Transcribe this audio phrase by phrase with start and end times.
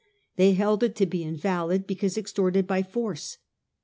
[0.35, 3.37] They held it to be invalid, because Henry and oxtortcd by forco.